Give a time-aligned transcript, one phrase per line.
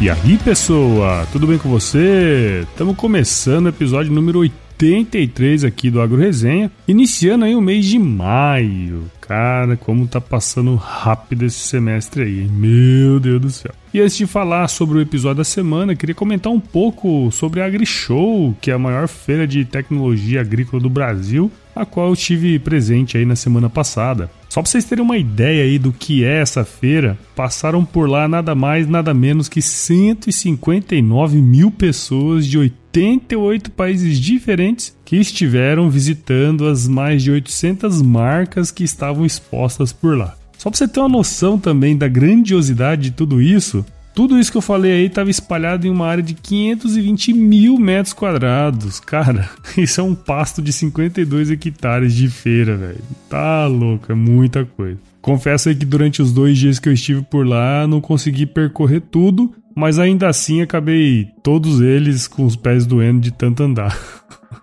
[0.00, 2.64] E aí, pessoa, tudo bem com você?
[2.70, 7.98] Estamos começando o episódio número 83 aqui do Agro Resenha, iniciando aí o mês de
[7.98, 9.10] maio.
[9.20, 12.48] Cara, como tá passando rápido esse semestre aí?
[12.48, 13.72] Meu Deus do céu.
[13.92, 17.66] E antes de falar sobre o episódio da semana, queria comentar um pouco sobre a
[17.66, 22.56] AgriShow, que é a maior feira de tecnologia agrícola do Brasil, a qual eu tive
[22.60, 24.30] presente aí na semana passada.
[24.48, 28.26] Só para vocês terem uma ideia aí do que é essa feira, passaram por lá
[28.26, 36.66] nada mais, nada menos que 159 mil pessoas de 88 países diferentes que estiveram visitando
[36.66, 40.34] as mais de 800 marcas que estavam expostas por lá.
[40.56, 43.84] Só para você ter uma noção também da grandiosidade de tudo isso,
[44.18, 48.12] tudo isso que eu falei aí estava espalhado em uma área de 520 mil metros
[48.12, 48.98] quadrados.
[48.98, 52.98] Cara, isso é um pasto de 52 hectares de feira, velho.
[53.30, 54.98] Tá louco, é muita coisa.
[55.22, 59.02] Confesso aí que durante os dois dias que eu estive por lá, não consegui percorrer
[59.02, 63.96] tudo, mas ainda assim acabei todos eles com os pés doendo de tanto andar.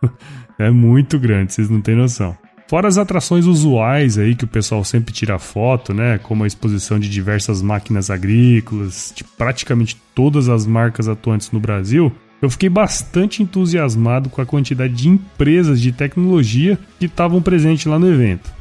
[0.60, 2.36] é muito grande, vocês não têm noção.
[2.68, 6.18] Fora as atrações usuais aí que o pessoal sempre tira foto, né?
[6.18, 12.12] Como a exposição de diversas máquinas agrícolas, de praticamente todas as marcas atuantes no Brasil,
[12.42, 18.00] eu fiquei bastante entusiasmado com a quantidade de empresas de tecnologia que estavam presentes lá
[18.00, 18.55] no evento.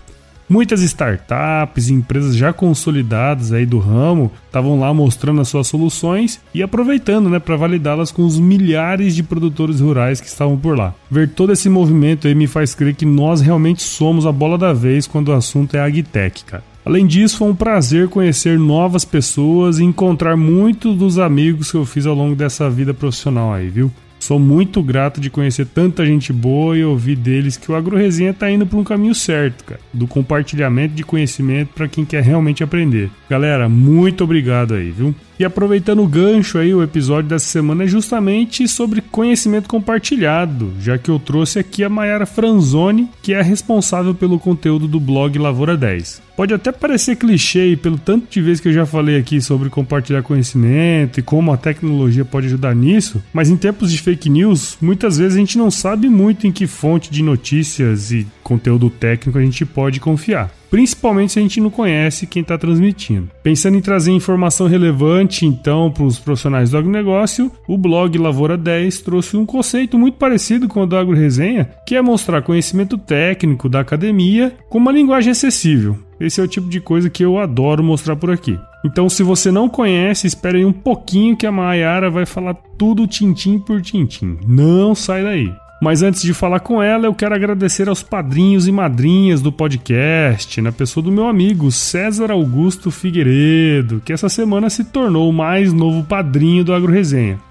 [0.48, 6.40] Muitas startups e empresas já consolidadas aí do ramo estavam lá mostrando as suas soluções
[6.52, 10.94] e aproveitando, né, para validá-las com os milhares de produtores rurais que estavam por lá.
[11.10, 14.72] Ver todo esse movimento aí me faz crer que nós realmente somos a bola da
[14.72, 16.62] vez quando o assunto é agtech, cara.
[16.84, 21.86] Além disso, foi um prazer conhecer novas pessoas e encontrar muitos dos amigos que eu
[21.86, 23.90] fiz ao longo dessa vida profissional aí, viu?
[24.24, 28.50] Sou muito grato de conhecer tanta gente boa e ouvir deles que o AgroResenha tá
[28.50, 33.10] indo por um caminho certo, cara, do compartilhamento de conhecimento para quem quer realmente aprender.
[33.28, 35.14] Galera, muito obrigado aí, viu?
[35.38, 40.96] E aproveitando o gancho aí, o episódio dessa semana é justamente sobre conhecimento compartilhado, já
[40.96, 45.76] que eu trouxe aqui a Mayara Franzoni, que é responsável pelo conteúdo do blog Lavoura
[45.76, 46.22] 10.
[46.36, 50.22] Pode até parecer clichê pelo tanto de vezes que eu já falei aqui sobre compartilhar
[50.22, 55.18] conhecimento e como a tecnologia pode ajudar nisso, mas em tempos de fake news, muitas
[55.18, 59.42] vezes a gente não sabe muito em que fonte de notícias e conteúdo técnico a
[59.42, 63.30] gente pode confiar principalmente se a gente não conhece quem está transmitindo.
[63.44, 69.00] Pensando em trazer informação relevante, então, para os profissionais do agronegócio, o blog Lavoura 10
[69.02, 73.68] trouxe um conceito muito parecido com o do Agro Resenha, que é mostrar conhecimento técnico
[73.68, 75.96] da academia com uma linguagem acessível.
[76.18, 78.58] Esse é o tipo de coisa que eu adoro mostrar por aqui.
[78.84, 83.06] Então, se você não conhece, espere aí um pouquinho que a Mayara vai falar tudo
[83.06, 84.38] tintim por tintim.
[84.44, 85.63] Não sai daí.
[85.80, 90.60] Mas antes de falar com ela, eu quero agradecer aos padrinhos e madrinhas do podcast,
[90.62, 95.72] na pessoa do meu amigo César Augusto Figueiredo, que essa semana se tornou o mais
[95.72, 96.92] novo padrinho do Agro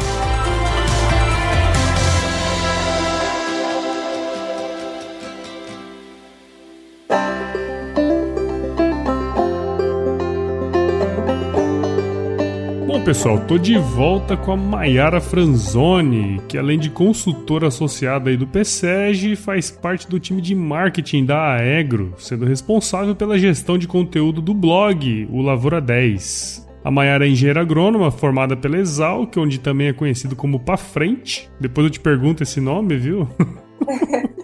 [13.05, 18.47] Pessoal, tô de volta com a Maiara Franzoni, que além de consultora associada aí do
[18.47, 24.41] PSEG, faz parte do time de marketing da Aegro, sendo responsável pela gestão de conteúdo
[24.41, 26.67] do blog, o Lavoura 10.
[26.83, 31.47] A Maiara é engenheira agrônoma, formada pela Exalc, onde também é conhecido como Pa Frente.
[31.59, 33.29] Depois eu te pergunto esse nome, viu?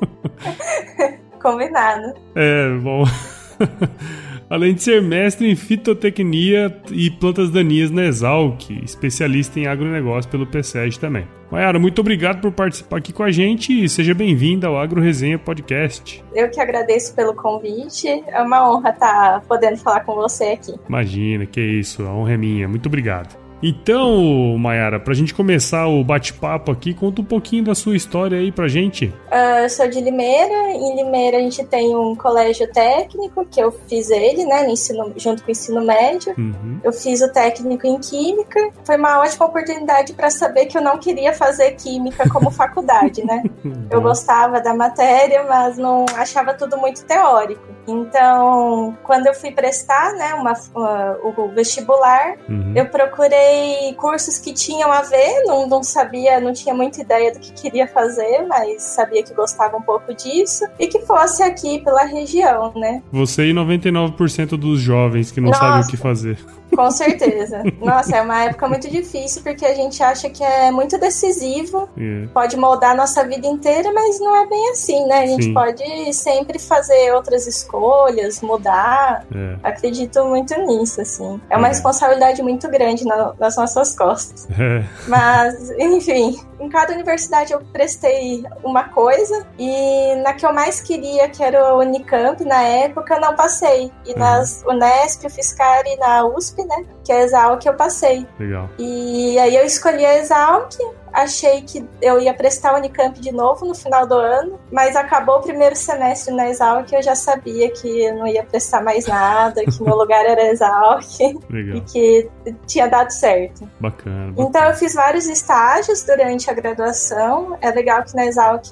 [1.42, 2.14] Combinado.
[2.36, 3.06] É, bom.
[4.52, 10.46] além de ser mestre em fitotecnia e plantas daninhas na Exalc, especialista em agronegócio pelo
[10.46, 11.26] PSEG também.
[11.50, 15.40] Mayara, muito obrigado por participar aqui com a gente e seja bem-vinda ao Agro Resenha
[15.40, 16.22] Podcast.
[16.34, 20.76] Eu que agradeço pelo convite, é uma honra estar podendo falar com você aqui.
[20.88, 23.41] Imagina, que isso, a honra é minha, muito obrigado.
[23.62, 28.52] Então, Mayara, pra gente começar o bate-papo aqui, conta um pouquinho da sua história aí
[28.52, 29.06] pra gente.
[29.06, 30.72] Uh, eu sou de Limeira.
[30.72, 35.44] Em Limeira a gente tem um colégio técnico, que eu fiz ele, né, ensino, junto
[35.44, 36.34] com o ensino médio.
[36.38, 36.80] Uhum.
[36.84, 38.72] Eu fiz o técnico em Química.
[38.84, 43.44] Foi uma ótima oportunidade para saber que eu não queria fazer Química como faculdade, né?
[43.90, 47.62] eu gostava da matéria, mas não achava tudo muito teórico.
[47.88, 52.74] Então, quando eu fui prestar, né, uma, uma o vestibular, uhum.
[52.76, 57.34] eu procurei procurei cursos que tinham a ver, não, não sabia, não tinha muita ideia
[57.34, 61.80] do que queria fazer, mas sabia que gostava um pouco disso e que fosse aqui
[61.84, 63.04] pela região, né?
[63.12, 65.60] Você e 99% dos jovens que não Nossa.
[65.60, 66.38] sabem o que fazer.
[66.76, 67.64] Com certeza.
[67.82, 72.30] Nossa, é uma época muito difícil porque a gente acha que é muito decisivo, yeah.
[72.34, 75.22] pode moldar a nossa vida inteira, mas não é bem assim, né?
[75.22, 75.54] A gente Sim.
[75.54, 79.26] pode sempre fazer outras escolhas, mudar.
[79.34, 79.56] É.
[79.64, 81.40] Acredito muito nisso, assim.
[81.50, 81.70] É uma é.
[81.70, 84.48] responsabilidade muito grande na, nas nossas costas.
[84.60, 84.84] É.
[85.08, 91.28] Mas, enfim, em cada universidade eu prestei uma coisa e na que eu mais queria,
[91.28, 93.92] que era o Unicamp, na época, eu não passei.
[94.06, 94.20] E uhum.
[94.20, 96.86] nas Unesp, Fiscar e na USP, né?
[97.04, 98.28] Que é a Exalc, eu passei.
[98.40, 98.70] Legal.
[98.78, 100.76] E aí eu escolhi a Exalc,
[101.14, 105.38] achei que eu ia prestar o Unicamp de novo no final do ano, mas acabou
[105.38, 109.08] o primeiro semestre na Exalc e eu já sabia que eu não ia prestar mais
[109.08, 112.30] nada, que meu lugar era Exalc e que
[112.66, 113.68] tinha dado certo.
[113.80, 114.48] Bacana, bacana.
[114.48, 117.58] Então eu fiz vários estágios durante a graduação.
[117.62, 118.70] É legal que na Exalc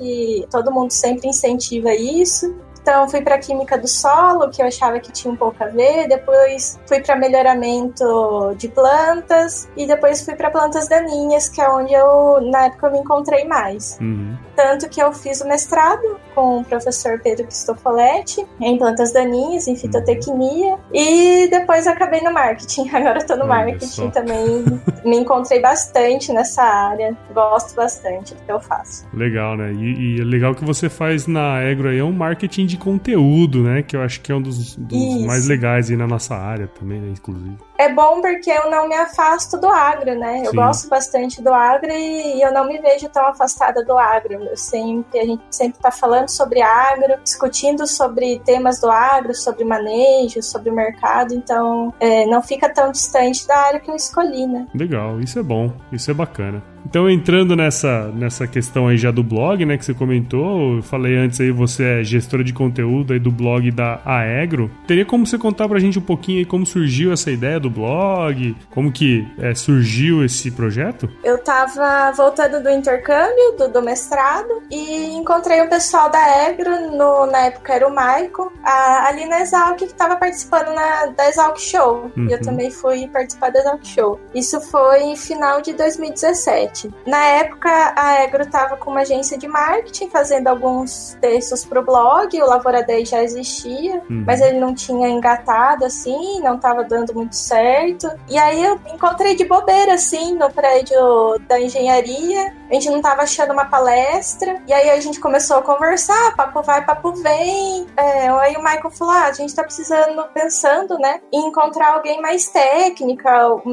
[0.49, 2.55] todo mundo sempre incentiva isso.
[2.89, 6.07] Então fui para química do solo, que eu achava que tinha um pouco a ver,
[6.07, 11.93] depois fui para melhoramento de plantas e depois fui para plantas daninhas, que é onde
[11.93, 13.95] eu na época eu me encontrei mais.
[14.01, 14.35] Uhum.
[14.59, 19.75] Tanto que eu fiz o mestrado com o professor Pedro Cristofoletti em plantas daninhas, em
[19.77, 22.89] fitotecnia, e depois acabei no marketing.
[22.91, 24.09] Agora estou no Olha marketing só.
[24.09, 24.65] também.
[25.05, 29.07] me encontrei bastante nessa área, gosto bastante do que eu faço.
[29.13, 29.71] Legal, né?
[29.71, 33.63] E, e é legal que você faz na Agro aí é um marketing de conteúdo,
[33.63, 33.81] né?
[33.81, 36.99] Que eu acho que é um dos, dos mais legais aí na nossa área também,
[36.99, 37.13] né?
[37.17, 37.68] Inclusive.
[37.79, 40.41] É bom porque eu não me afasto do agro, né?
[40.41, 40.57] Eu Sim.
[40.57, 44.33] gosto bastante do agro e eu não me vejo tão afastada do agro.
[44.33, 49.63] Eu sempre, a gente sempre está falando sobre agro, discutindo sobre temas do agro, sobre
[49.63, 54.67] manejo, sobre mercado, então é, não fica tão distante da área que eu escolhi, né?
[54.75, 56.61] Legal, isso é bom, isso é bacana.
[56.85, 61.17] Então, entrando nessa, nessa questão aí já do blog, né, que você comentou, eu falei
[61.17, 64.71] antes aí, você é gestora de conteúdo aí do blog da Aegro.
[64.87, 68.55] Teria como você contar pra gente um pouquinho aí como surgiu essa ideia do blog?
[68.69, 71.09] Como que é, surgiu esse projeto?
[71.23, 77.25] Eu tava voltando do intercâmbio, do, do mestrado, e encontrei um pessoal da Aegro, no,
[77.25, 81.59] na época era o Maico, a, ali na Exalc, que tava participando na, da Exalc
[81.59, 82.11] Show.
[82.15, 82.27] Uhum.
[82.29, 84.19] E eu também fui participar da Exalc Show.
[84.33, 86.68] Isso foi em final de 2017.
[87.05, 91.85] Na época, a Egro estava com uma agência de marketing fazendo alguns textos para o
[91.85, 94.23] blog, o Lavoura 10 já existia, uhum.
[94.25, 98.09] mas ele não tinha engatado assim, não estava dando muito certo.
[98.27, 100.99] E aí eu encontrei de bobeira assim no prédio
[101.47, 105.61] da engenharia, a gente não estava achando uma palestra, e aí a gente começou a
[105.61, 107.87] conversar, papo vai, papo vem.
[107.97, 112.21] É, aí o Michael falou: ah, a gente está precisando, pensando, né, em encontrar alguém
[112.21, 113.29] mais técnica,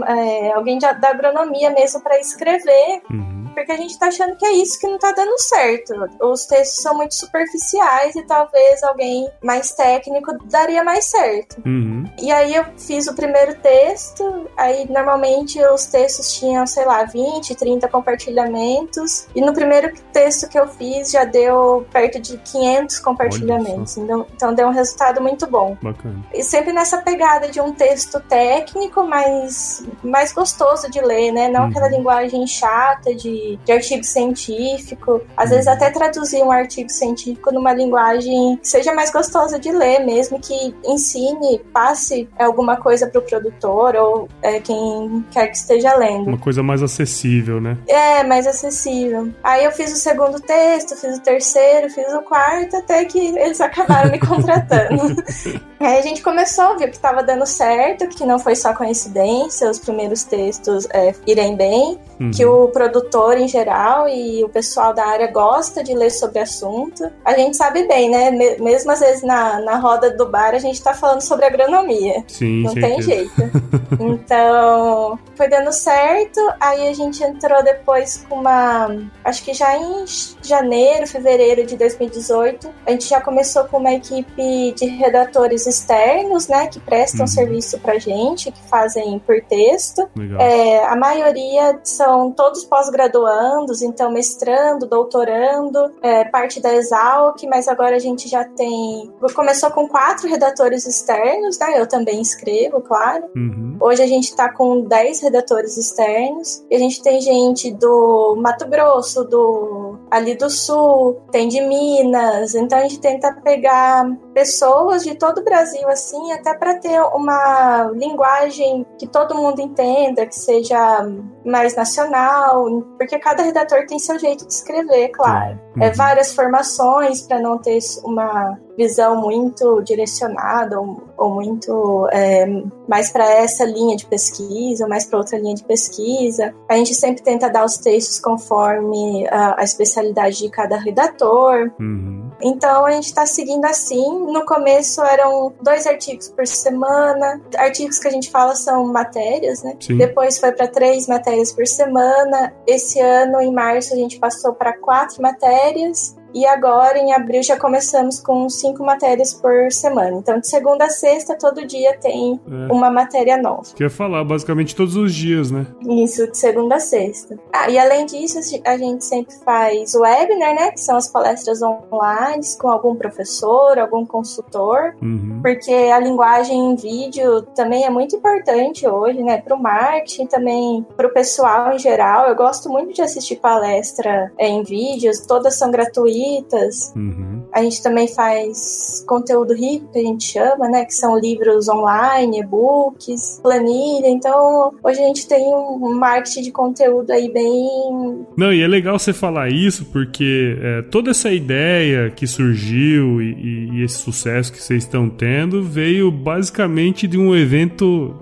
[0.06, 2.85] é, alguém da agronomia mesmo para escrever.
[2.86, 5.94] Uhum porque a gente tá achando que é isso que não tá dando certo.
[6.20, 11.56] Os textos são muito superficiais e talvez alguém mais técnico daria mais certo.
[11.64, 12.04] Uhum.
[12.20, 17.54] E aí eu fiz o primeiro texto, aí normalmente os textos tinham, sei lá, 20,
[17.54, 23.96] 30 compartilhamentos, e no primeiro texto que eu fiz já deu perto de 500 compartilhamentos.
[23.96, 25.78] Então, então deu um resultado muito bom.
[25.80, 26.22] Bacana.
[26.34, 31.48] E sempre nessa pegada de um texto técnico, mas mais gostoso de ler, né?
[31.48, 31.70] Não uhum.
[31.70, 37.72] aquela linguagem chata de de, artigo científico, às vezes até traduzir um artigo científico numa
[37.72, 43.22] linguagem que seja mais gostosa de ler, mesmo que ensine, passe alguma coisa para o
[43.22, 46.28] produtor ou é, quem quer que esteja lendo.
[46.28, 47.76] Uma coisa mais acessível, né?
[47.86, 49.28] É, mais acessível.
[49.42, 53.60] Aí eu fiz o segundo texto, fiz o terceiro, fiz o quarto, até que eles
[53.60, 55.16] acabaram me contratando.
[55.78, 59.78] Aí a gente começou ver que estava dando certo, que não foi só coincidência, os
[59.78, 62.30] primeiros textos é, irem bem, uhum.
[62.30, 67.10] que o produtor em geral e o pessoal da área gosta de ler sobre assunto.
[67.24, 68.30] A gente sabe bem, né?
[68.58, 72.24] Mesmo às vezes na, na roda do bar a gente tá falando sobre agronomia.
[72.28, 73.30] Sim, Não tem jeito.
[74.00, 76.40] então, foi dando certo.
[76.60, 78.88] Aí a gente entrou depois com uma.
[79.24, 80.04] Acho que já em
[80.42, 86.66] janeiro, fevereiro de 2018, a gente já começou com uma equipe de redatores externos, né?
[86.66, 87.26] Que prestam uhum.
[87.26, 90.08] serviço pra gente, que fazem por texto.
[90.38, 97.68] É, a maioria são todos pós-graduados graduandos, então mestrando, doutorando, é, parte da Exalc, mas
[97.68, 99.12] agora a gente já tem.
[99.34, 101.80] Começou com quatro redatores externos, né?
[101.80, 103.24] Eu também escrevo, claro.
[103.34, 103.76] Uhum.
[103.80, 106.64] Hoje a gente está com dez redatores externos.
[106.70, 112.54] E a gente tem gente do Mato Grosso, do ali do Sul, tem de Minas.
[112.54, 115.55] Então a gente tenta pegar pessoas de todo o Brasil,
[115.88, 121.06] assim, até para ter uma linguagem que todo mundo entenda, que seja
[121.44, 122.64] mais nacional,
[122.98, 125.58] porque cada redator tem seu jeito de escrever, claro.
[125.76, 125.82] Uhum.
[125.82, 132.46] É várias formações para não ter uma visão muito direcionada ou, ou muito é,
[132.88, 136.54] mais para essa linha de pesquisa, mais para outra linha de pesquisa.
[136.68, 141.70] A gente sempre tenta dar os textos conforme a, a especialidade de cada redator.
[141.80, 142.30] Uhum.
[142.40, 144.26] Então a gente está seguindo assim.
[144.26, 147.40] No começo eram dois artigos por semana.
[147.56, 149.74] Artigos que a gente fala são matérias, né?
[149.80, 149.96] Sim.
[149.96, 152.52] Depois foi para três matérias por semana.
[152.66, 156.16] Esse ano, em março, a gente passou para quatro matérias férias.
[156.36, 160.18] E agora, em abril, já começamos com cinco matérias por semana.
[160.18, 162.70] Então, de segunda a sexta, todo dia tem é.
[162.70, 163.62] uma matéria nova.
[163.74, 165.66] Quer falar, basicamente todos os dias, né?
[165.88, 167.38] Isso, de segunda a sexta.
[167.50, 170.72] Ah, e além disso, a gente sempre faz webinar, né?
[170.72, 174.94] Que são as palestras online com algum professor, algum consultor.
[175.00, 175.40] Uhum.
[175.42, 179.38] Porque a linguagem em vídeo também é muito importante hoje, né?
[179.38, 182.28] Para o marketing, também para o pessoal em geral.
[182.28, 186.92] Eu gosto muito de assistir palestra em vídeos, todas são gratuitas gratuitas.
[186.96, 187.45] Uhum.
[187.56, 190.84] A gente também faz conteúdo rico, que a gente chama, né?
[190.84, 194.08] Que são livros online, e-books, planilha.
[194.08, 198.26] Então, hoje a gente tem um marketing de conteúdo aí bem.
[198.36, 203.32] Não, e é legal você falar isso, porque é, toda essa ideia que surgiu e,
[203.32, 208.14] e, e esse sucesso que vocês estão tendo veio basicamente de um evento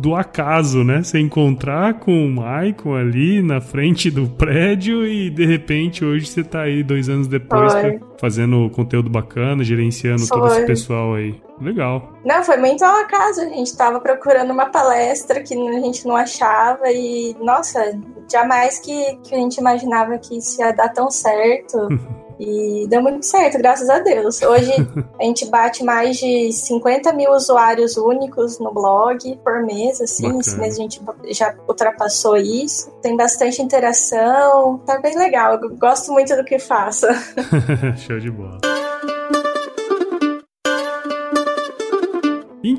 [0.00, 1.02] do acaso, né?
[1.02, 6.42] Você encontrar com o Maicon ali na frente do prédio e de repente hoje você
[6.42, 10.38] tá aí dois anos depois depois fazendo conteúdo bacana, gerenciando foi.
[10.38, 11.40] todo esse pessoal aí.
[11.60, 12.12] Legal.
[12.24, 13.42] Não, foi muito ao acaso.
[13.42, 17.98] A gente tava procurando uma palestra que a gente não achava e, nossa,
[18.30, 21.88] jamais que, que a gente imaginava que isso ia dar tão certo.
[22.40, 24.40] E deu muito certo, graças a Deus.
[24.40, 24.72] Hoje
[25.20, 30.22] a gente bate mais de 50 mil usuários únicos no blog por mês, assim.
[30.22, 30.40] Bacana.
[30.40, 32.90] Esse mês a gente já ultrapassou isso.
[33.02, 35.60] Tem bastante interação, tá bem legal.
[35.60, 37.06] Eu gosto muito do que faço.
[37.98, 38.58] Show de bola.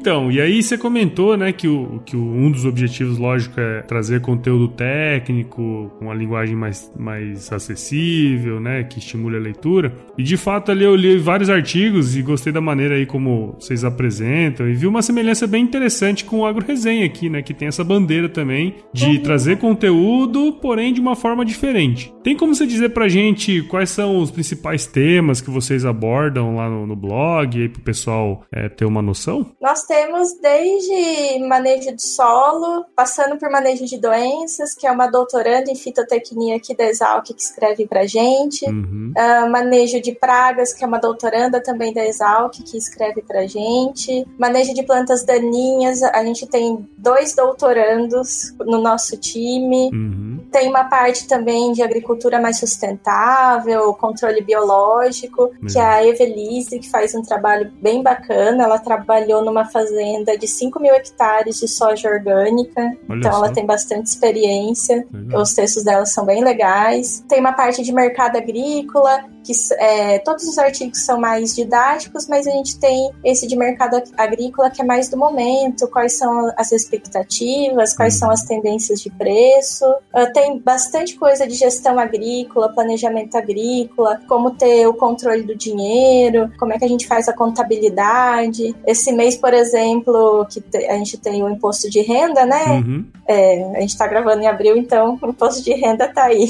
[0.01, 3.83] Então, e aí você comentou, né, que, o, que o, um dos objetivos, lógico, é
[3.83, 9.93] trazer conteúdo técnico, com uma linguagem mais, mais acessível, né, que estimule a leitura.
[10.17, 13.83] E de fato ali eu li vários artigos e gostei da maneira aí como vocês
[13.83, 17.67] apresentam e vi uma semelhança bem interessante com o Agro Resenha aqui, né, que tem
[17.67, 19.21] essa bandeira também de uhum.
[19.21, 22.11] trazer conteúdo, porém de uma forma diferente.
[22.23, 26.67] Tem como você dizer pra gente quais são os principais temas que vocês abordam lá
[26.67, 29.51] no, no blog, aí pro pessoal é, ter uma noção?
[29.61, 35.69] Nós temos desde manejo de solo, passando por manejo de doenças, que é uma doutoranda
[35.69, 38.65] em fitotecnia aqui da Exalc que escreve pra gente.
[38.65, 39.11] Uhum.
[39.17, 44.25] Uh, manejo de pragas, que é uma doutoranda também da Exalc que escreve pra gente.
[44.37, 49.89] Manejo de plantas daninhas, a gente tem dois doutorandos no nosso time.
[49.91, 50.39] Uhum.
[50.53, 55.67] Tem uma parte também de agricultura mais sustentável, controle biológico, uhum.
[55.67, 58.63] que é a Evelise, que faz um trabalho bem bacana.
[58.63, 62.81] Ela trabalhou numa uma fazenda de 5 mil hectares de soja orgânica.
[63.09, 63.37] Olha então só.
[63.37, 65.05] ela tem bastante experiência.
[65.11, 65.41] Legal.
[65.41, 67.23] Os textos dela são bem legais.
[67.27, 72.47] Tem uma parte de mercado agrícola, que é, todos os artigos são mais didáticos, mas
[72.47, 76.71] a gente tem esse de mercado agrícola que é mais do momento, quais são as
[76.71, 79.85] expectativas, quais são as tendências de preço.
[80.13, 86.51] Uh, tem bastante coisa de gestão agrícola, planejamento agrícola, como ter o controle do dinheiro,
[86.59, 88.75] como é que a gente faz a contabilidade.
[88.85, 92.65] Esse mês, por exemplo, que a gente tem o imposto de renda, né?
[92.65, 93.05] Uhum.
[93.27, 96.45] É, a gente está gravando em abril, então o imposto de renda está aí.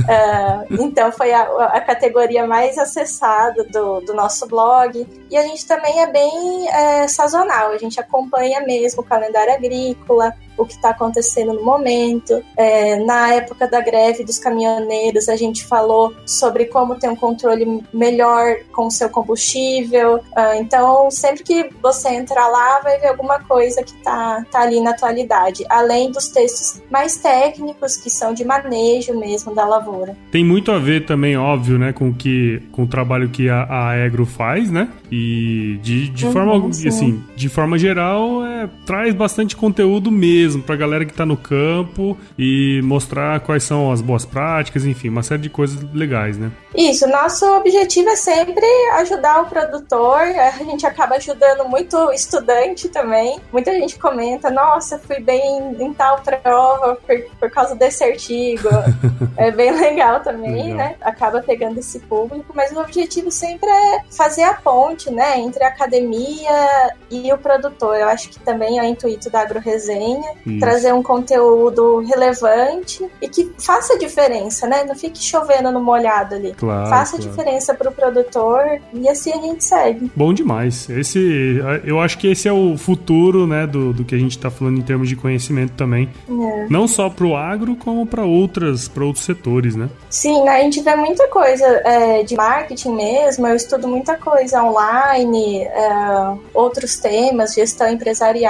[0.00, 5.06] Uh, então foi a, a categoria categoria mais acessada do, do nosso blog.
[5.30, 10.34] E a gente também é bem é, sazonal, a gente acompanha mesmo o calendário agrícola,
[10.56, 12.42] o que está acontecendo no momento.
[12.56, 17.82] É, na época da greve dos caminhoneiros, a gente falou sobre como ter um controle
[17.92, 20.16] melhor com o seu combustível.
[20.16, 24.80] Uh, então, sempre que você entrar lá, vai ver alguma coisa que está tá ali
[24.80, 30.16] na atualidade, além dos textos mais técnicos, que são de manejo mesmo da lavoura.
[30.30, 34.04] Tem muito a ver também, óbvio, né, com, que, com o trabalho que a, a
[34.04, 34.88] Agro faz, né?
[35.10, 38.51] E de, de uhum, forma, assim, de forma geral, é,
[38.84, 43.92] traz bastante conteúdo mesmo mesmo pra galera que tá no campo e mostrar quais são
[43.92, 46.50] as boas práticas, enfim, uma série de coisas legais, né?
[46.74, 53.38] Isso, nosso objetivo é sempre ajudar o produtor, a gente acaba ajudando muito estudante também.
[53.52, 58.68] Muita gente comenta, nossa, fui bem em tal prova por, por causa desse artigo.
[59.36, 60.76] é bem legal também, legal.
[60.76, 60.96] né?
[61.02, 65.68] Acaba pegando esse público, mas o objetivo sempre é fazer a ponte, né, entre a
[65.68, 67.96] academia e o produtor.
[67.96, 70.60] Eu acho que também é o intuito da AgroResenha isso.
[70.60, 74.84] trazer um conteúdo relevante e que faça diferença, né?
[74.84, 76.52] Não fique chovendo no molhado ali.
[76.54, 77.30] Claro, faça claro.
[77.30, 80.10] diferença para o produtor e assim a gente segue.
[80.14, 80.88] Bom demais.
[80.90, 84.50] Esse, eu acho que esse é o futuro, né, do, do que a gente está
[84.50, 86.08] falando em termos de conhecimento também.
[86.28, 86.66] É.
[86.68, 89.88] Não só para o agro, como para outras, para outros setores, né?
[90.10, 93.46] Sim, a gente vê muita coisa é, de marketing mesmo.
[93.46, 98.41] Eu estudo muita coisa online, é, outros temas, gestão empresarial.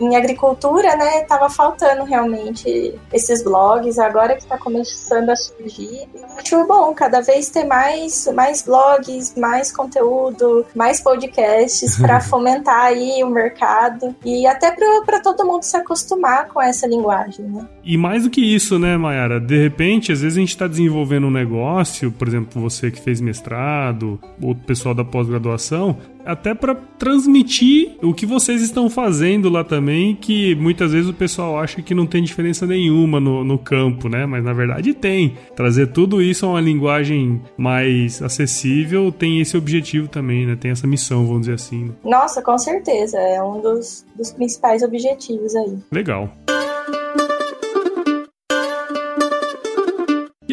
[0.00, 1.22] Em agricultura, né?
[1.22, 6.06] tava faltando realmente esses blogs, agora que está começando a surgir.
[6.36, 13.22] Acho bom cada vez ter mais, mais blogs, mais conteúdo, mais podcasts para fomentar aí
[13.24, 14.70] o mercado e até
[15.04, 17.66] para todo mundo se acostumar com essa linguagem, né?
[17.84, 19.40] E mais do que isso, né, Mayara?
[19.40, 23.20] De repente, às vezes a gente está desenvolvendo um negócio, por exemplo, você que fez
[23.20, 29.62] mestrado, ou o pessoal da pós-graduação, até para transmitir o que vocês estão fazendo lá
[29.64, 34.08] também, que muitas vezes o pessoal acha que não tem diferença nenhuma no, no campo,
[34.08, 34.26] né?
[34.26, 35.36] Mas na verdade tem.
[35.54, 40.56] Trazer tudo isso a uma linguagem mais acessível tem esse objetivo também, né?
[40.56, 41.92] Tem essa missão, vamos dizer assim.
[42.04, 43.18] Nossa, com certeza.
[43.18, 45.78] É um dos, dos principais objetivos aí.
[45.92, 46.30] Legal.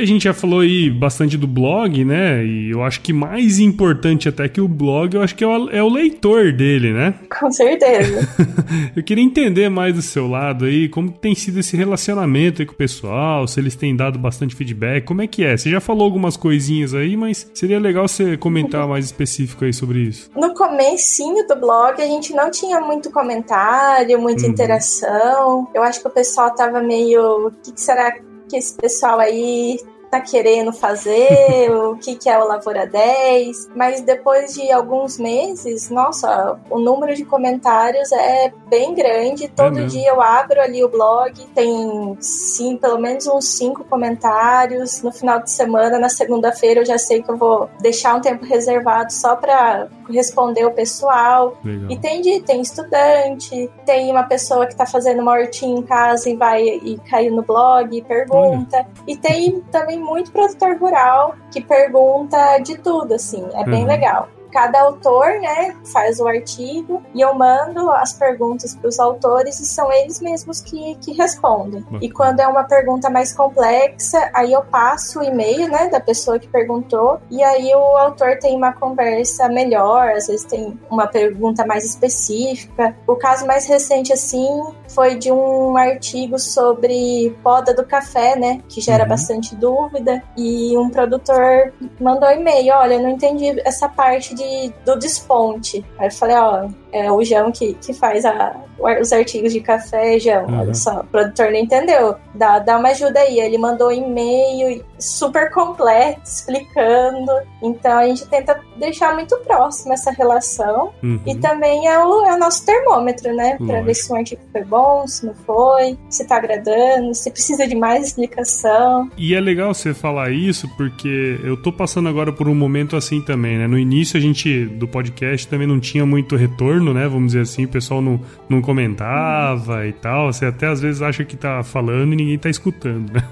[0.03, 2.45] A gente já falou aí bastante do blog, né?
[2.45, 5.69] E eu acho que mais importante até que o blog, eu acho que é o,
[5.69, 7.15] é o leitor dele, né?
[7.39, 8.27] Com certeza.
[8.95, 12.73] eu queria entender mais do seu lado aí, como tem sido esse relacionamento aí com
[12.73, 15.55] o pessoal, se eles têm dado bastante feedback, como é que é?
[15.55, 19.99] Você já falou algumas coisinhas aí, mas seria legal você comentar mais específico aí sobre
[19.99, 20.29] isso.
[20.35, 24.49] No comecinho do blog, a gente não tinha muito comentário, muita uhum.
[24.49, 25.67] interação.
[25.73, 27.47] Eu acho que o pessoal tava meio...
[27.47, 29.79] O que será que esse pessoal aí
[30.13, 33.69] tá querendo fazer, o que, que é o Lavoura 10.
[33.75, 39.47] Mas depois de alguns meses, nossa, o número de comentários é bem grande.
[39.47, 45.01] Todo é dia eu abro ali o blog, tem sim, pelo menos uns cinco comentários.
[45.01, 48.45] No final de semana, na segunda-feira, eu já sei que eu vou deixar um tempo
[48.45, 51.57] reservado só para responder o pessoal.
[51.63, 51.89] Legal.
[51.89, 56.29] E tem de, tem estudante, tem uma pessoa que tá fazendo uma hortinha em casa
[56.29, 58.77] e vai e caiu no blog e pergunta.
[58.77, 58.87] Olha.
[59.07, 63.87] E tem também muito produtor rural que pergunta de tudo, assim, é bem uhum.
[63.87, 69.59] legal cada autor, né, faz o artigo e eu mando as perguntas para os autores
[69.59, 71.83] e são eles mesmos que, que respondem.
[71.99, 76.37] E quando é uma pergunta mais complexa, aí eu passo o e-mail, né, da pessoa
[76.37, 81.65] que perguntou e aí o autor tem uma conversa melhor, às vezes tem uma pergunta
[81.65, 82.95] mais específica.
[83.07, 88.79] O caso mais recente, assim, foi de um artigo sobre poda do café, né, que
[88.79, 89.09] gera uhum.
[89.09, 94.73] bastante dúvida e um produtor mandou e-mail, olha, eu não entendi essa parte de de,
[94.85, 95.83] do desponte.
[95.97, 98.55] Aí eu falei, ó, é o João que, que faz a,
[99.01, 100.45] os artigos de café, João.
[100.45, 100.59] Uhum.
[100.61, 102.15] Olha só, o produtor não entendeu.
[102.35, 103.39] Dá, dá uma ajuda aí.
[103.39, 107.31] Ele mandou um e-mail super completo, explicando.
[107.61, 110.91] Então a gente tenta deixar muito próximo essa relação.
[111.01, 111.19] Uhum.
[111.25, 113.57] E também é o, é o nosso termômetro, né?
[113.57, 117.67] Pra ver se o artigo foi bom, se não foi, se tá agradando, se precisa
[117.67, 119.09] de mais explicação.
[119.17, 123.21] E é legal você falar isso, porque eu tô passando agora por um momento assim
[123.21, 123.67] também, né?
[123.67, 124.32] No início a gente
[124.65, 127.07] do podcast também não tinha muito retorno né?
[127.07, 128.19] Vamos dizer assim, o pessoal não,
[128.49, 130.31] não comentava e tal.
[130.31, 133.23] Você até às vezes acha que tá falando e ninguém tá escutando, né?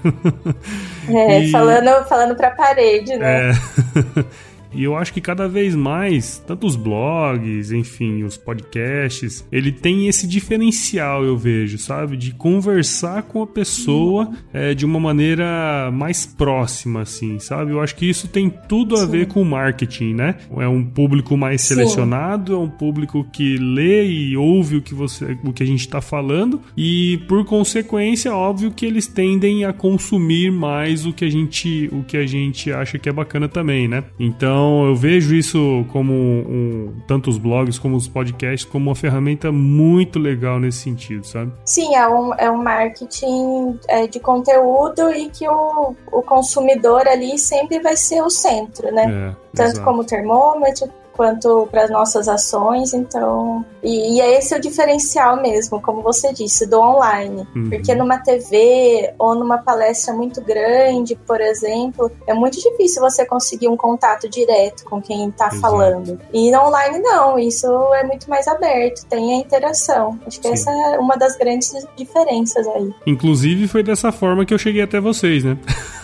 [1.08, 1.50] É, e...
[1.50, 3.50] falando, falando pra parede, né?
[3.50, 3.52] É.
[4.74, 10.08] E eu acho que cada vez mais, tanto os blogs, enfim, os podcasts, ele tem
[10.08, 12.16] esse diferencial, eu vejo, sabe?
[12.16, 17.72] De conversar com a pessoa é, de uma maneira mais próxima, assim, sabe?
[17.72, 19.10] Eu acho que isso tem tudo a Sim.
[19.10, 20.36] ver com marketing, né?
[20.58, 22.58] É um público mais selecionado, Sim.
[22.58, 26.00] é um público que lê e ouve o que, você, o que a gente está
[26.00, 31.88] falando, e por consequência, óbvio que eles tendem a consumir mais o que a gente,
[31.92, 34.04] o que a gente acha que é bacana também, né?
[34.18, 38.94] Então, então eu vejo isso como um, tanto os blogs como os podcasts como uma
[38.94, 41.52] ferramenta muito legal nesse sentido, sabe?
[41.64, 47.36] Sim, é um, é um marketing é, de conteúdo e que o, o consumidor ali
[47.38, 49.04] sempre vai ser o centro, né?
[49.04, 49.84] É, Tanto exato.
[49.84, 52.92] como termômetro, quanto para as nossas ações.
[52.92, 57.46] Então, e, e, é esse o diferencial mesmo, como você disse, do online.
[57.54, 57.70] Uhum.
[57.70, 63.68] Porque numa TV ou numa palestra muito grande, por exemplo, é muito difícil você conseguir
[63.68, 66.18] um contato direto com quem está falando.
[66.32, 70.18] E no online não, isso é muito mais aberto, tem a interação.
[70.26, 70.54] Acho que Sim.
[70.54, 72.92] essa é uma das grandes diferenças aí.
[73.06, 75.56] Inclusive foi dessa forma que eu cheguei até vocês, né?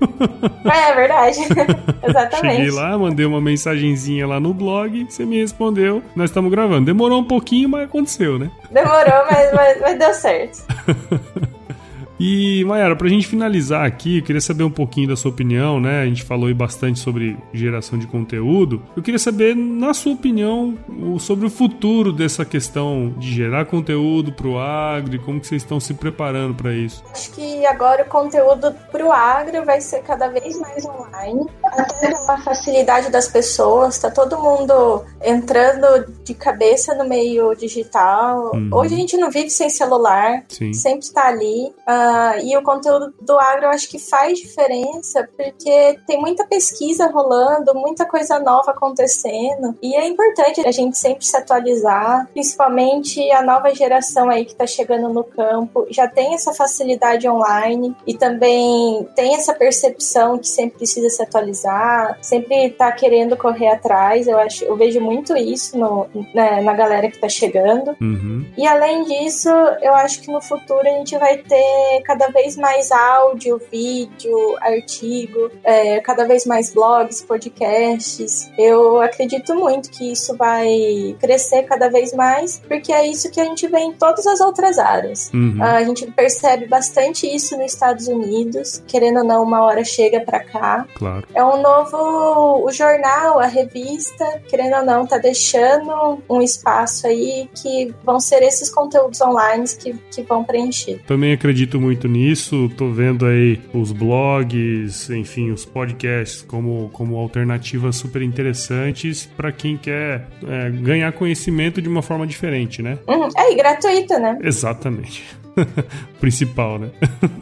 [0.70, 1.38] É, é verdade.
[2.06, 2.56] Exatamente.
[2.56, 6.84] Cheguei lá, mandei uma mensagenzinha lá no blog, você me respondeu, nós estamos gravando.
[6.84, 8.50] Demorou um pouquinho, mas aconteceu, né?
[8.70, 10.66] Demorou, mas, mas, mas deu certo.
[12.18, 16.02] E, Mayara, pra gente finalizar aqui, eu queria saber um pouquinho da sua opinião, né?
[16.02, 18.82] A gente falou aí bastante sobre geração de conteúdo.
[18.96, 20.76] Eu queria saber, na sua opinião,
[21.20, 25.78] sobre o futuro dessa questão de gerar conteúdo pro agro e como que vocês estão
[25.78, 27.04] se preparando para isso.
[27.12, 32.38] Acho que agora o conteúdo pro agro vai ser cada vez mais online, até pela
[32.38, 38.50] facilidade das pessoas, tá todo mundo entrando de cabeça no meio digital.
[38.54, 38.70] Uhum.
[38.72, 40.72] Hoje a gente não vive sem celular, Sim.
[40.72, 41.72] sempre está ali.
[41.86, 46.46] Uh, Uh, e o conteúdo do agro eu acho que faz diferença porque tem muita
[46.46, 53.30] pesquisa rolando, muita coisa nova acontecendo e é importante a gente sempre se atualizar, principalmente
[53.32, 58.14] a nova geração aí que está chegando no campo já tem essa facilidade online e
[58.14, 64.26] também tem essa percepção que sempre precisa se atualizar, sempre está querendo correr atrás.
[64.26, 67.96] Eu acho, eu vejo muito isso no, né, na galera que está chegando.
[68.00, 68.46] Uhum.
[68.56, 69.48] E além disso,
[69.80, 75.50] eu acho que no futuro a gente vai ter cada vez mais áudio, vídeo, artigo,
[75.64, 78.50] é, cada vez mais blogs, podcasts.
[78.58, 83.44] Eu acredito muito que isso vai crescer cada vez mais, porque é isso que a
[83.44, 85.30] gente vê em todas as outras áreas.
[85.32, 85.62] Uhum.
[85.62, 90.40] A gente percebe bastante isso nos Estados Unidos, querendo ou não, uma hora chega para
[90.40, 90.86] cá.
[90.94, 91.26] Claro.
[91.34, 97.48] É um novo o jornal, a revista, querendo ou não, tá deixando um espaço aí
[97.54, 101.00] que vão ser esses conteúdos online que, que vão preencher.
[101.06, 102.70] Também acredito muito muito nisso.
[102.76, 109.78] Tô vendo aí os blogs, enfim, os podcasts como, como alternativas super interessantes para quem
[109.78, 112.98] quer é, ganhar conhecimento de uma forma diferente, né?
[113.08, 113.28] Uhum.
[113.36, 114.38] É, e gratuita, né?
[114.42, 115.24] Exatamente.
[116.20, 116.90] Principal, né?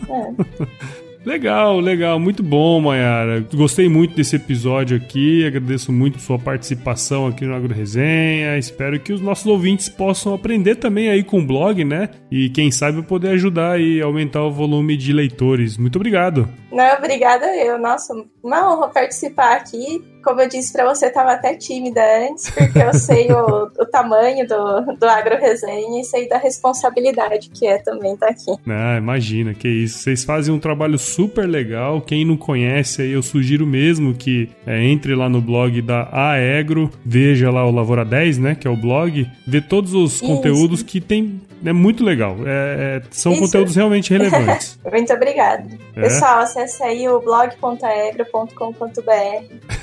[0.09, 0.97] É.
[1.27, 3.45] Legal, legal, muito bom, Mayara.
[3.53, 8.57] Gostei muito desse episódio aqui, agradeço muito sua participação aqui no Agro Resenha.
[8.57, 12.11] Espero que os nossos ouvintes possam aprender também aí com o blog, né?
[12.31, 15.77] E quem sabe poder ajudar e aumentar o volume de leitores.
[15.77, 16.49] Muito obrigado.
[16.71, 17.77] Não, obrigada eu.
[17.77, 22.81] Nossa, uma honra participar aqui como eu disse para você, estava até tímida antes, porque
[22.81, 27.79] eu sei o, o tamanho do, do Agro Resenha e sei da responsabilidade que é
[27.79, 28.61] também estar tá aqui.
[28.67, 30.01] Ah, imagina, que isso.
[30.01, 32.01] Vocês fazem um trabalho super legal.
[32.01, 36.91] Quem não conhece aí, eu sugiro mesmo que é, entre lá no blog da Aegro,
[37.05, 40.27] veja lá o Lavoura 10, né, que é o blog, vê todos os isso.
[40.27, 42.37] conteúdos que tem é muito legal.
[42.45, 43.43] É, é, são Isso.
[43.43, 44.79] conteúdos realmente relevantes.
[44.91, 45.67] muito obrigada.
[45.95, 46.03] É?
[46.03, 47.75] Pessoal, acesse aí o blog.egro.com.br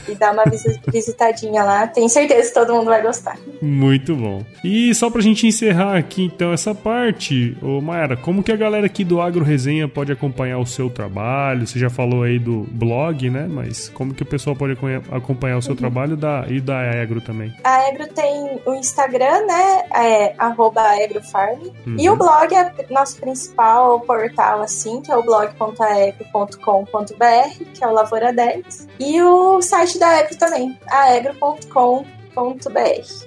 [0.08, 0.44] e dá uma
[0.92, 1.88] visitadinha lá.
[1.88, 3.38] Tenho certeza que todo mundo vai gostar.
[3.62, 4.44] Muito bom.
[4.64, 8.86] E só pra gente encerrar aqui então essa parte, ô Mayara, como que a galera
[8.86, 11.66] aqui do Agro Resenha pode acompanhar o seu trabalho?
[11.66, 13.48] Você já falou aí do blog, né?
[13.50, 14.78] Mas como que o pessoal pode
[15.12, 15.78] acompanhar o seu uhum.
[15.78, 17.54] trabalho da, e da Agro também?
[17.64, 19.84] A Agro tem o Instagram, né?
[19.94, 21.63] É agrofarm.
[21.86, 21.96] Uhum.
[22.00, 27.92] E o blog é nosso principal portal, assim, que é o blog.aegro.com.br, que é o
[27.92, 28.88] Lavoura 10.
[29.00, 32.24] E o site da Agro também, aegro.com.br.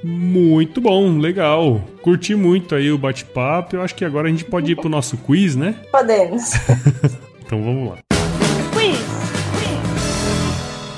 [0.03, 1.81] Muito bom, legal.
[2.03, 3.77] Curti muito aí o bate-papo.
[3.77, 5.77] Eu acho que agora a gente pode ir pro nosso quiz, né?
[5.93, 6.53] Podemos.
[7.45, 7.99] então vamos lá.
[8.73, 8.99] Quiz.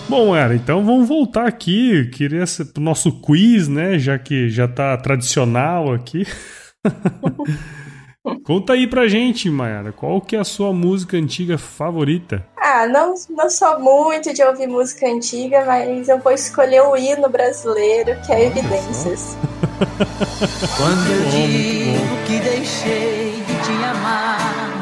[0.09, 2.07] Bom, era, então vamos voltar aqui.
[2.07, 3.99] Queria ser pro nosso quiz, né?
[3.99, 6.27] Já que já tá tradicional aqui.
[8.45, 12.45] Conta aí pra gente, Mayara, qual que é a sua música antiga favorita?
[12.57, 17.29] Ah, não, não sou muito de ouvir música antiga, mas eu vou escolher o hino
[17.29, 19.37] brasileiro, que é Evidências.
[20.77, 24.73] Quando eu digo que deixei de te amar,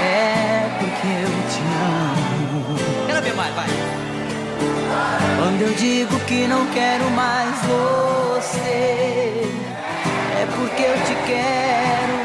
[0.00, 3.06] é porque eu te amo.
[3.06, 3.66] Quero ver mais, vai.
[5.38, 9.51] Quando eu digo que não quero mais você
[10.62, 12.22] porque eu te quero.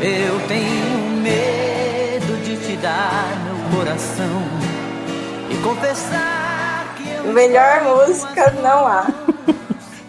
[0.00, 4.42] Eu tenho medo de te dar meu coração
[5.50, 7.32] e confessar que eu.
[7.32, 9.06] Melhor música não há.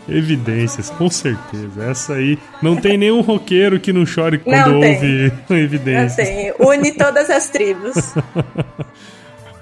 [0.07, 1.83] Evidências, com certeza.
[1.89, 6.27] Essa aí não tem nenhum roqueiro que não chore quando não ouve evidências.
[6.27, 6.53] Não tem.
[6.59, 7.95] Une todas as tribos.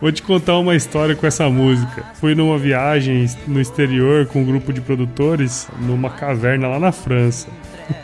[0.01, 2.03] Vou te contar uma história com essa música.
[2.15, 7.47] Fui numa viagem no exterior com um grupo de produtores numa caverna lá na França.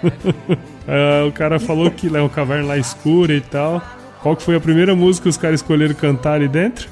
[0.04, 3.82] uh, o cara falou que é uma caverna lá escura e tal.
[4.22, 6.88] Qual que foi a primeira música que os caras escolheram cantar ali dentro?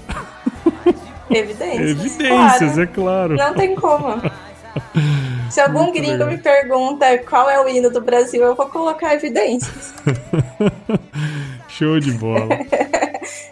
[1.29, 1.89] Evidências.
[1.91, 2.81] Evidências, claro.
[2.81, 3.35] é claro.
[3.35, 4.19] Não tem como.
[5.51, 6.29] Se algum Muito gringo legal.
[6.29, 9.93] me pergunta qual é o hino do Brasil, eu vou colocar evidências.
[11.69, 12.49] Show de bola.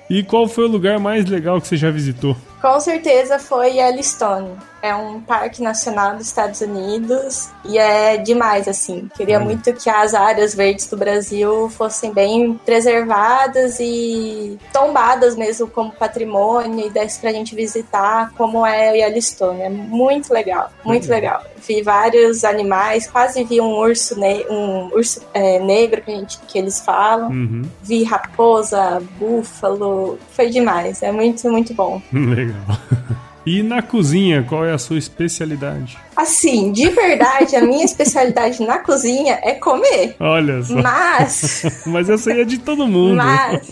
[0.10, 2.36] E qual foi o lugar mais legal que você já visitou?
[2.64, 4.52] Com certeza foi Yellowstone.
[4.82, 9.10] É um parque nacional dos Estados Unidos e é demais, assim.
[9.16, 9.46] Queria Olha.
[9.46, 16.88] muito que as áreas verdes do Brasil fossem bem preservadas e tombadas mesmo como patrimônio
[16.88, 19.62] e desse pra gente visitar como é Yellowstone.
[19.62, 21.44] É muito legal, muito legal.
[21.66, 26.58] Vi vários animais, quase vi um urso, ne um urso é, negro que, gente, que
[26.58, 27.30] eles falam.
[27.30, 27.62] Uhum.
[27.82, 30.18] Vi raposa, búfalo.
[30.32, 31.02] Foi demais.
[31.02, 32.02] É muito, muito bom.
[32.12, 32.53] Legal.
[33.46, 35.98] E na cozinha, qual é a sua especialidade?
[36.16, 40.16] Assim, de verdade, a minha especialidade na cozinha é comer.
[40.20, 40.82] Olha só.
[40.82, 41.66] Mas.
[41.86, 43.18] Mas essa aí é de todo mundo.
[43.18, 43.70] Mas.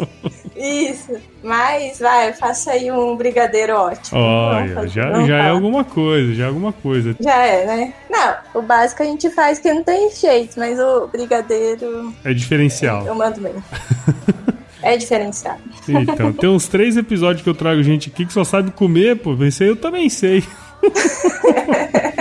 [0.57, 1.15] Isso.
[1.41, 4.19] Mas, vai, faça aí um brigadeiro ótimo.
[4.19, 7.15] Olha, já, já é alguma coisa, já é alguma coisa.
[7.19, 7.93] Já é, né?
[8.09, 12.13] Não, o básico a gente faz que não tem jeito, mas o brigadeiro.
[12.25, 13.07] É diferencial.
[13.07, 13.53] Eu mando bem.
[14.81, 15.61] É diferenciado.
[15.87, 19.31] Então, tem uns três episódios que eu trago gente aqui que só sabe comer, pô.
[19.31, 20.43] Aí eu também sei.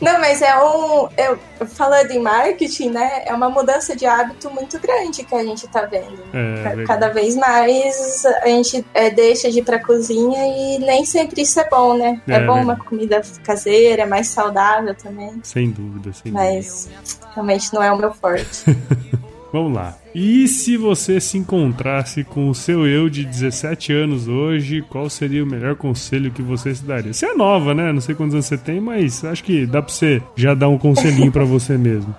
[0.00, 1.08] Não, mas é um.
[1.16, 3.22] Eu, falando em marketing, né?
[3.26, 6.18] É uma mudança de hábito muito grande que a gente tá vendo.
[6.32, 11.42] É, Cada vez mais a gente é, deixa de ir pra cozinha e nem sempre
[11.42, 12.20] isso é bom, né?
[12.26, 15.38] É, é bom uma comida caseira, mais saudável também.
[15.42, 17.00] Sem dúvida, sem mas, dúvida.
[17.00, 18.64] Mas realmente não é o meu forte.
[19.52, 19.96] Vamos lá.
[20.14, 25.42] E se você se encontrasse com o seu eu de 17 anos hoje, qual seria
[25.42, 27.12] o melhor conselho que você se daria?
[27.12, 27.92] Você é nova, né?
[27.92, 30.78] Não sei quantos anos você tem, mas acho que dá pra você já dar um
[30.78, 32.14] conselhinho para você mesmo.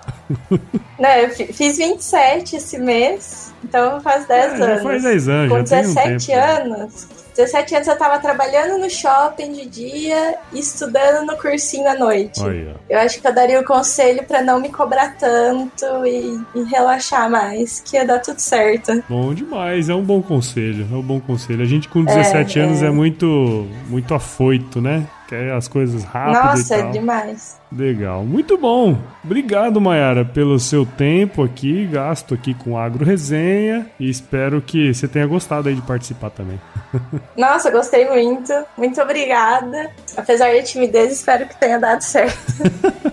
[0.98, 4.66] Não, eu fiz 27 esse mês, então faz 10 é, anos.
[4.66, 9.52] Já faz 10 anos, Com 17 um anos, 17 anos eu tava trabalhando no shopping
[9.52, 12.40] de dia e estudando no cursinho à noite.
[12.88, 17.30] Eu acho que eu daria o conselho para não me cobrar tanto e, e, relaxar
[17.30, 17.80] mais.
[17.80, 19.02] que ia dar tudo certo.
[19.08, 21.62] Bom demais, é um bom conselho, é um bom conselho.
[21.62, 22.86] A gente com 17 é, anos é.
[22.86, 25.06] é muito, muito afoito, né?
[25.28, 26.88] Quer as coisas rápidas Nossa, e tal.
[26.88, 27.60] é demais.
[27.74, 28.98] Legal, muito bom.
[29.24, 35.08] Obrigado, Mayara, pelo seu tempo aqui, gasto aqui com Agro Resenha e espero que você
[35.08, 36.60] tenha gostado aí de participar também.
[37.36, 38.52] Nossa, gostei muito.
[38.76, 39.90] Muito obrigada.
[40.16, 42.38] Apesar da timidez, espero que tenha dado certo.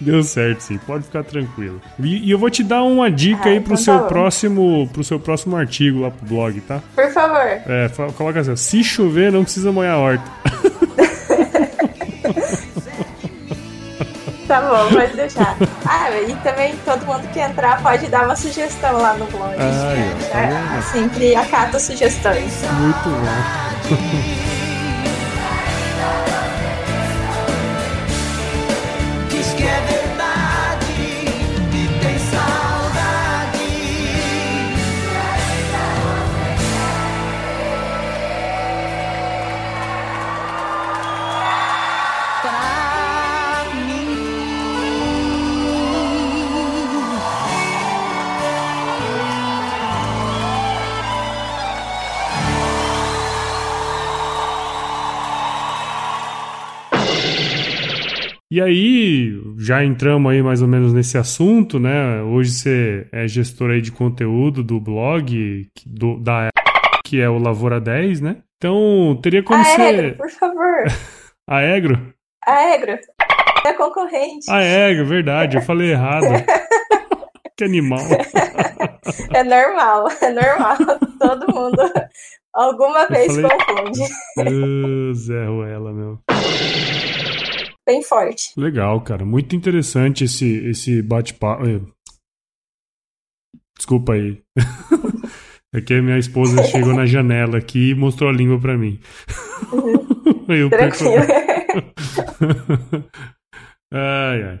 [0.00, 0.78] Deu certo, sim.
[0.78, 1.80] Pode ficar tranquilo.
[1.98, 4.88] E, e eu vou te dar uma dica ah, aí pro então seu tá próximo,
[4.92, 6.80] pro seu próximo artigo lá pro blog, tá?
[6.94, 7.40] Por favor.
[7.40, 10.24] É, coloca assim: se chover, não precisa molhar a horta.
[14.46, 15.56] Tá bom, pode deixar.
[15.88, 19.54] Ah, e também todo mundo que entrar pode dar uma sugestão lá no blog.
[19.56, 22.60] Ah, é, é, sempre acato sugestões.
[22.72, 24.46] Muito bom.
[58.56, 62.22] E aí, já entramos aí mais ou menos nesse assunto, né?
[62.22, 66.48] Hoje você é gestor aí de conteúdo do blog do, da
[67.04, 68.36] que é o Lavoura 10, né?
[68.56, 70.16] Então, teria como ser...
[70.16, 70.86] por favor.
[71.46, 72.14] Aegro?
[72.46, 72.98] Aegro.
[73.66, 74.50] É concorrente.
[74.50, 76.24] Aegro, verdade, eu falei errado.
[77.58, 78.06] que animal.
[79.34, 80.76] é normal, é normal.
[81.20, 81.92] Todo mundo
[82.54, 83.50] alguma eu vez falei...
[83.50, 84.02] confunde.
[84.38, 86.18] Uh, Zé Ruela, meu
[87.86, 88.52] bem forte.
[88.56, 89.24] Legal, cara.
[89.24, 91.66] Muito interessante esse, esse bate-papo.
[91.66, 91.80] Eh,
[93.76, 94.42] desculpa aí.
[95.74, 98.98] É que a minha esposa chegou na janela aqui e mostrou a língua pra mim.
[99.70, 100.46] Uhum.
[100.48, 101.12] eu Tranquilo.
[103.92, 104.60] ai, ai.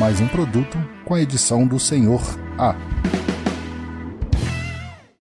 [0.00, 2.20] Mais um produto com a edição do Senhor
[2.58, 2.93] A.